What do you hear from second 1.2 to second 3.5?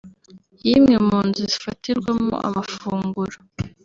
nzu zifatirwamo amafunguro